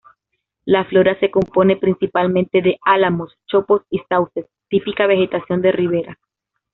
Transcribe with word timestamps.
La 0.65 0.83
flora 0.85 1.19
se 1.19 1.29
compone 1.29 1.77
principalmente 1.77 2.63
de 2.63 2.79
álamos, 2.81 3.37
chopos 3.45 3.83
y 3.91 3.99
sauces, 4.09 4.47
típica 4.67 5.05
vegetación 5.05 5.61
de 5.61 5.71
ribera. 5.71 6.17